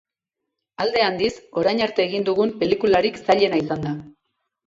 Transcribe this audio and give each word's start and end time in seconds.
Alde 0.85 1.03
handiz, 1.07 1.33
orain 1.63 1.83
arte 1.87 2.03
egin 2.09 2.25
dugun 2.29 2.55
pelikularik 2.63 3.23
zailena 3.27 3.59
izan 3.67 3.87
da. 3.89 3.93